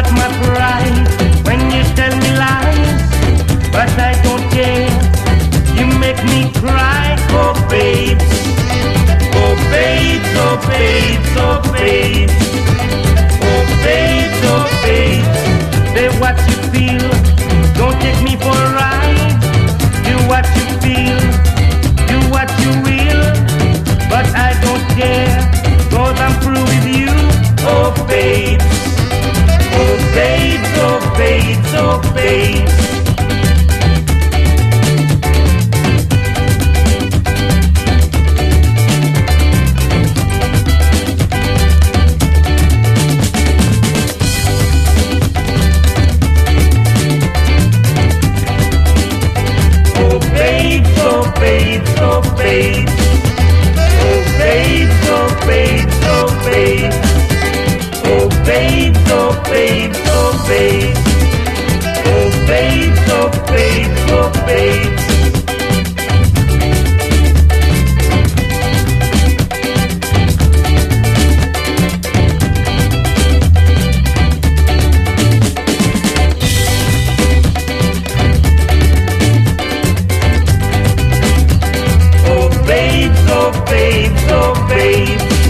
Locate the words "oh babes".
7.32-8.24, 9.36-10.30, 10.46-11.28, 11.36-12.29, 30.78-31.74, 31.74-32.90, 50.98-51.90, 51.98-53.19